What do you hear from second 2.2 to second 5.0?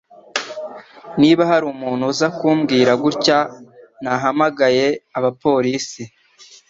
kumbwira gutya nahamagaye